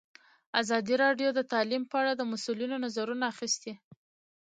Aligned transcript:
ازادي 0.61 0.95
راډیو 1.03 1.29
د 1.33 1.39
تعلیم 1.51 1.83
په 1.91 1.95
اړه 2.01 2.11
د 2.15 2.21
مسؤلینو 2.31 2.77
نظرونه 2.85 3.23
اخیستي. 3.33 3.73